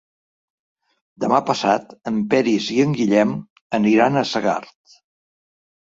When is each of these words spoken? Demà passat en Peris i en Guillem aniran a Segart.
Demà 1.23 1.41
passat 1.49 1.93
en 2.11 2.17
Peris 2.31 2.71
i 2.79 2.79
en 2.87 2.97
Guillem 3.01 3.35
aniran 3.81 4.19
a 4.23 4.29
Segart. 4.35 4.99